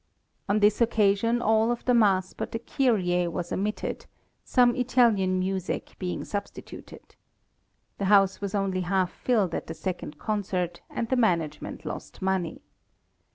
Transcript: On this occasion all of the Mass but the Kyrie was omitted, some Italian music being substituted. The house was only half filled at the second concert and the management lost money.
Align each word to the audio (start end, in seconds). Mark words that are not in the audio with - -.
On 0.49 0.61
this 0.61 0.81
occasion 0.81 1.43
all 1.43 1.69
of 1.69 1.85
the 1.85 1.93
Mass 1.93 2.33
but 2.33 2.53
the 2.53 2.57
Kyrie 2.57 3.27
was 3.27 3.51
omitted, 3.51 4.07
some 4.43 4.75
Italian 4.75 5.37
music 5.37 5.95
being 5.99 6.23
substituted. 6.23 7.15
The 7.99 8.05
house 8.05 8.41
was 8.41 8.55
only 8.55 8.81
half 8.81 9.11
filled 9.13 9.53
at 9.53 9.67
the 9.67 9.75
second 9.75 10.17
concert 10.17 10.81
and 10.89 11.07
the 11.09 11.15
management 11.17 11.85
lost 11.85 12.19
money. 12.19 12.63